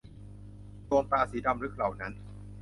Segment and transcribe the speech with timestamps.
[0.87, 2.13] ดวงตาสีดำลึกเหล่านั้น!